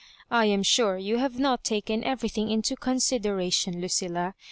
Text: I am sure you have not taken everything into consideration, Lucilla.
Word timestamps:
I 0.31 0.45
am 0.45 0.63
sure 0.63 0.97
you 0.97 1.17
have 1.19 1.37
not 1.37 1.63
taken 1.63 2.03
everything 2.03 2.49
into 2.49 2.75
consideration, 2.75 3.79
Lucilla. 3.79 4.33